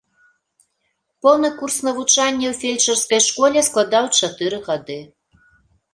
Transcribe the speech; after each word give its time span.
Поўны 1.27 1.51
курс 1.59 1.77
навучання 1.89 2.47
ў 2.53 2.57
фельчарскай 2.61 3.21
школе 3.29 3.59
складаў 3.71 4.05
чатыры 4.19 4.57
гады. 4.69 4.99